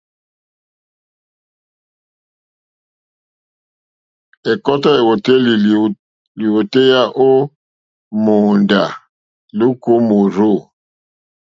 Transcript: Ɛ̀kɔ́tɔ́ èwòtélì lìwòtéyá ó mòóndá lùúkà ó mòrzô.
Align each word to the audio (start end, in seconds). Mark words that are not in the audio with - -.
Ɛ̀kɔ́tɔ́ 4.51 4.93
èwòtélì 4.99 5.53
lìwòtéyá 6.39 7.01
ó 7.27 7.29
mòóndá 8.23 8.83
lùúkà 9.57 9.89
ó 9.97 9.99
mòrzô. 10.07 10.51